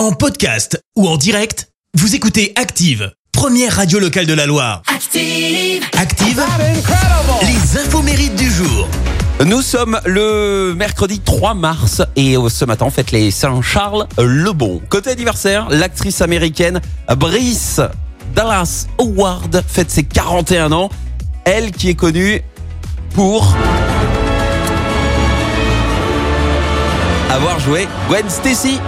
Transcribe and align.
En 0.00 0.12
podcast 0.12 0.82
ou 0.96 1.06
en 1.06 1.18
direct, 1.18 1.68
vous 1.92 2.14
écoutez 2.14 2.54
Active, 2.56 3.12
première 3.32 3.76
radio 3.76 3.98
locale 3.98 4.24
de 4.24 4.32
la 4.32 4.46
Loire. 4.46 4.80
Active. 4.86 5.84
Active, 5.94 6.42
les 7.42 7.78
infos 7.78 8.00
mérites 8.00 8.34
du 8.34 8.50
jour. 8.50 8.88
Nous 9.44 9.60
sommes 9.60 10.00
le 10.06 10.72
mercredi 10.74 11.20
3 11.20 11.52
mars 11.52 12.00
et 12.16 12.38
euh, 12.38 12.48
ce 12.48 12.64
matin 12.64 12.86
on 12.86 12.90
fête 12.90 13.10
les 13.10 13.30
Saint-Charles 13.30 14.06
le 14.16 14.52
Bon. 14.52 14.80
Côté 14.88 15.10
anniversaire, 15.10 15.68
l'actrice 15.68 16.22
américaine 16.22 16.80
Brice 17.18 17.82
Dallas 18.34 18.86
Howard 18.98 19.62
fête 19.68 19.90
ses 19.90 20.04
41 20.04 20.72
ans. 20.72 20.88
Elle 21.44 21.72
qui 21.72 21.90
est 21.90 21.94
connue 21.94 22.40
pour 23.12 23.54
avoir 27.28 27.60
joué 27.60 27.86
Gwen 28.08 28.30
Stacy. 28.30 28.80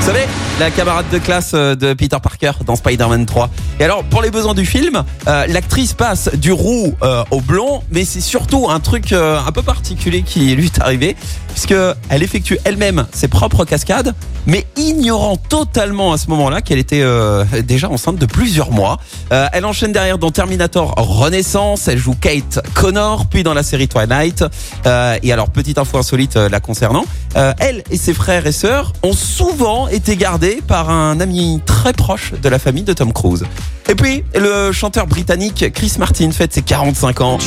Vous 0.00 0.14
savez, 0.14 0.26
la 0.58 0.70
camarade 0.70 1.06
de 1.12 1.18
classe 1.18 1.52
euh, 1.54 1.74
de 1.74 1.92
Peter 1.92 2.16
Parker 2.22 2.52
dans 2.64 2.76
Spider-Man 2.76 3.26
3. 3.26 3.50
Et 3.80 3.84
alors, 3.84 4.04
pour 4.04 4.22
les 4.22 4.30
besoins 4.30 4.54
du 4.54 4.64
film, 4.64 5.02
euh, 5.26 5.46
l'actrice 5.48 5.92
passe 5.92 6.30
du 6.34 6.52
roux 6.52 6.94
euh, 7.02 7.24
au 7.30 7.40
blond, 7.40 7.82
mais 7.90 8.04
c'est 8.04 8.20
surtout 8.20 8.68
un 8.70 8.80
truc 8.80 9.12
un 9.12 9.52
peu 9.52 9.62
particulier 9.62 10.22
qui 10.22 10.54
lui 10.54 10.66
est 10.66 10.80
arrivé, 10.80 11.16
puisque 11.52 11.74
elle 12.08 12.22
effectue 12.22 12.58
elle-même 12.64 13.06
ses 13.12 13.28
propres 13.28 13.64
cascades, 13.64 14.14
mais 14.48 14.64
ignorant 14.76 15.36
totalement 15.36 16.12
à 16.12 16.18
ce 16.18 16.28
moment-là 16.30 16.62
qu'elle 16.62 16.78
était 16.78 17.02
euh, 17.02 17.44
déjà 17.62 17.88
enceinte 17.90 18.16
de 18.16 18.26
plusieurs 18.26 18.72
mois. 18.72 18.98
Euh, 19.30 19.46
elle 19.52 19.66
enchaîne 19.66 19.92
derrière 19.92 20.18
dans 20.18 20.30
Terminator 20.30 20.94
Renaissance, 20.96 21.86
elle 21.86 21.98
joue 21.98 22.14
Kate 22.18 22.60
Connor, 22.74 23.26
puis 23.26 23.42
dans 23.42 23.52
la 23.54 23.62
série 23.62 23.88
Twilight. 23.88 24.44
Euh, 24.86 25.18
et 25.22 25.32
alors, 25.32 25.50
petite 25.50 25.76
info 25.78 25.98
insolite 25.98 26.36
la 26.36 26.60
concernant, 26.60 27.04
elle 27.34 27.84
et 27.90 27.98
ses 27.98 28.14
frères 28.14 28.46
et 28.46 28.52
sœurs 28.52 28.94
ont 29.02 29.12
souvent 29.12 29.86
été 29.86 30.16
gardés 30.16 30.60
par 30.66 30.90
un 30.90 31.20
ami 31.20 31.60
très 31.66 31.92
proche 31.92 32.32
de 32.32 32.48
la 32.48 32.58
famille 32.58 32.84
de 32.84 32.94
Tom 32.94 33.12
Cruise. 33.12 33.44
Et 33.88 33.94
puis, 33.94 34.24
le 34.34 34.72
chanteur 34.72 35.06
britannique 35.06 35.66
Chris 35.74 35.92
Martin 35.98 36.30
fête 36.30 36.54
ses 36.54 36.62
45 36.62 37.20
ans. 37.20 37.38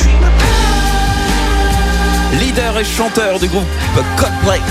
Leader 2.39 2.77
et 2.77 2.85
chanteur 2.85 3.39
du 3.39 3.47
groupe 3.47 3.65
Coldplay. 4.15 4.61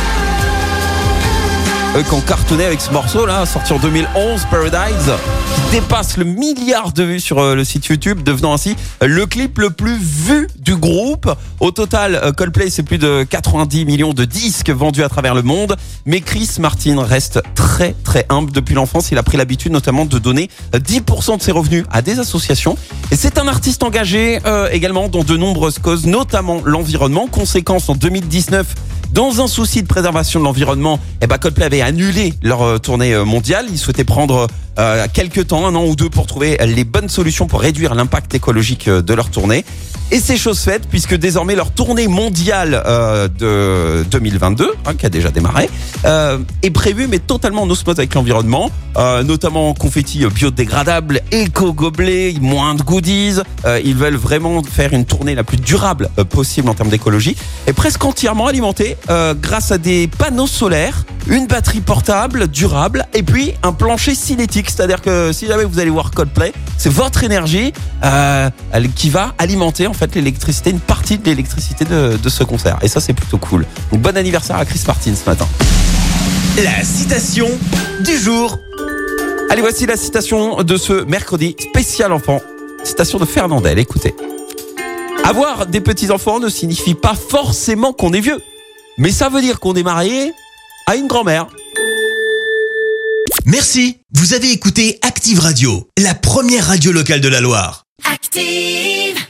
Eux 1.96 2.05
qui 2.05 2.55
avec 2.64 2.80
ce 2.80 2.92
morceau 2.92 3.27
là, 3.27 3.44
sorti 3.46 3.72
en 3.72 3.80
2011, 3.80 4.46
Paradise, 4.48 5.10
qui 5.55 5.80
dépasse 5.80 6.16
le 6.19 6.24
milliard 6.24 6.92
de 6.92 7.02
vues 7.02 7.19
sur 7.19 7.41
euh, 7.41 7.56
le 7.56 7.64
site 7.64 7.86
YouTube, 7.86 8.22
devenant 8.22 8.52
ainsi 8.52 8.77
le 9.02 9.27
clip 9.27 9.58
le 9.58 9.70
plus 9.70 9.98
vu 9.98 10.47
du 10.56 10.77
groupe. 10.77 11.28
Au 11.58 11.72
total, 11.72 12.14
euh, 12.14 12.30
Coldplay, 12.30 12.70
c'est 12.70 12.84
plus 12.84 12.98
de 12.98 13.27
90 13.28 13.86
millions 13.86 14.12
de 14.12 14.24
disques 14.24 14.70
vendus 14.70 15.02
à 15.02 15.08
travers 15.08 15.34
le 15.34 15.42
monde. 15.42 15.77
Mais 16.06 16.20
Chris 16.20 16.48
Martin 16.60 17.02
reste 17.02 17.42
très 17.56 17.97
très 18.04 18.25
humble. 18.28 18.52
Depuis 18.52 18.77
l'enfance, 18.77 19.10
il 19.10 19.19
a 19.19 19.25
pris 19.25 19.36
l'habitude 19.36 19.72
notamment 19.72 20.04
de 20.04 20.19
donner 20.20 20.48
euh, 20.77 20.78
10% 20.78 21.38
de 21.38 21.42
ses 21.42 21.50
revenus 21.52 21.84
à 21.91 22.02
des 22.02 22.20
associations. 22.20 22.77
Et 23.10 23.16
c'est 23.16 23.36
un 23.36 23.48
artiste 23.48 23.82
engagé 23.82 24.38
euh, 24.47 24.69
également 24.70 25.08
dans 25.08 25.25
de 25.25 25.36
nombreuses 25.36 25.80
causes, 25.80 26.06
notamment 26.06 26.62
l'environnement. 26.64 27.27
Conséquence, 27.27 27.88
en 27.88 27.97
2019, 27.97 28.75
dans 29.12 29.41
un 29.41 29.47
souci 29.47 29.83
de 29.83 29.89
préservation 29.89 30.41
de 30.41 30.44
l'environnement, 30.44 31.00
eh 31.20 31.27
ben 31.27 31.39
Coldplay 31.39 31.64
avait 31.64 31.80
annulé 31.80 32.34
leur 32.42 32.62
euh, 32.62 32.78
tournée 32.78 33.12
euh, 33.12 33.25
mondiale. 33.25 33.66
Ils 33.70 33.78
souhaitaient 33.78 34.05
prendre 34.05 34.47
euh, 34.78 35.06
quelques 35.12 35.48
temps, 35.48 35.66
un 35.66 35.75
an 35.75 35.84
ou 35.84 35.97
deux, 35.97 36.08
pour 36.08 36.27
trouver 36.27 36.56
les 36.64 36.84
bonnes 36.84 37.08
solutions 37.08 37.47
pour 37.47 37.61
réduire 37.61 37.94
l'impact 37.94 38.34
écologique 38.34 38.88
euh, 38.88 39.03
de 39.03 39.12
leur 39.14 39.31
tournée. 39.31 39.64
Et 40.12 40.19
c'est 40.19 40.36
chose 40.36 40.58
faite 40.58 40.89
puisque 40.91 41.14
désormais 41.14 41.55
leur 41.55 41.70
tournée 41.70 42.08
mondiale 42.08 42.83
euh, 42.84 43.28
de 43.28 44.05
2022, 44.11 44.72
hein, 44.84 44.94
qui 44.94 45.06
a 45.06 45.08
déjà 45.08 45.30
démarré, 45.30 45.70
euh, 46.05 46.39
est 46.62 46.70
prévue 46.70 47.06
mais 47.06 47.20
totalement 47.20 47.62
en 47.62 47.70
osmose 47.70 47.97
avec 47.97 48.14
l'environnement, 48.14 48.72
euh, 48.97 49.22
notamment 49.22 49.72
confetti 49.72 50.27
biodégradable, 50.27 51.20
éco-gobelet, 51.31 52.34
moins 52.41 52.75
de 52.75 52.83
goodies. 52.83 53.38
Ils 53.84 53.94
veulent 53.94 54.16
vraiment 54.16 54.64
faire 54.64 54.92
une 54.94 55.05
tournée 55.05 55.36
la 55.36 55.44
plus 55.44 55.58
durable 55.58 56.08
possible 56.28 56.69
en 56.69 56.75
termes 56.75 56.88
d'écologie 56.88 57.37
et 57.69 57.72
presque 57.72 58.04
entièrement 58.04 58.47
alimentée 58.47 58.97
grâce 59.41 59.71
à 59.71 59.78
des 59.78 60.09
panneaux 60.09 60.47
solaires, 60.48 61.04
une 61.30 61.46
batterie 61.46 61.80
portable 61.80 62.48
durable 62.48 63.06
et 63.14 63.22
puis 63.22 63.54
un 63.62 63.72
plancher 63.72 64.14
cinétique. 64.14 64.68
C'est-à-dire 64.68 65.00
que 65.00 65.32
si 65.32 65.46
jamais 65.46 65.64
vous 65.64 65.78
allez 65.78 65.91
voir 65.91 66.10
Coldplay, 66.10 66.52
c'est 66.76 66.92
votre 66.92 67.22
énergie 67.22 67.72
euh, 68.04 68.50
qui 68.96 69.10
va 69.10 69.34
alimenter 69.38 69.86
en 69.86 69.92
fait 69.92 70.14
l'électricité, 70.14 70.70
une 70.70 70.80
partie 70.80 71.18
de 71.18 71.24
l'électricité 71.24 71.84
de, 71.84 72.16
de 72.16 72.28
ce 72.28 72.42
concert. 72.42 72.78
Et 72.82 72.88
ça 72.88 73.00
c'est 73.00 73.12
plutôt 73.12 73.38
cool. 73.38 73.64
Donc 73.92 74.02
bon 74.02 74.16
anniversaire 74.16 74.56
à 74.56 74.64
Chris 74.64 74.82
Martin 74.86 75.12
ce 75.14 75.28
matin. 75.28 75.46
La 76.62 76.84
citation 76.84 77.48
du 78.04 78.18
jour. 78.18 78.58
Allez, 79.50 79.62
voici 79.62 79.86
la 79.86 79.97
citation 79.97 80.62
de 80.62 80.76
ce 80.76 81.04
mercredi 81.04 81.56
spécial 81.58 82.12
enfant. 82.12 82.41
Citation 82.82 83.18
de 83.18 83.24
Fernandel, 83.24 83.78
écoutez. 83.78 84.14
Avoir 85.24 85.66
des 85.66 85.80
petits-enfants 85.80 86.41
ne 86.41 86.48
signifie 86.48 86.94
pas 86.94 87.14
forcément 87.14 87.92
qu'on 87.92 88.12
est 88.12 88.20
vieux. 88.20 88.41
Mais 88.98 89.10
ça 89.10 89.28
veut 89.28 89.41
dire 89.41 89.60
qu'on 89.60 89.74
est 89.74 89.82
marié 89.82 90.32
à 90.91 90.97
une 90.97 91.06
grand-mère. 91.06 91.47
Merci, 93.47 93.99
vous 94.12 94.34
avez 94.34 94.51
écouté 94.51 94.99
Active 95.03 95.39
Radio, 95.39 95.89
la 95.97 96.17
première 96.17 96.67
radio 96.67 96.91
locale 96.91 97.21
de 97.21 97.28
la 97.28 97.41
Loire. 97.41 97.84
Active. 98.05 99.29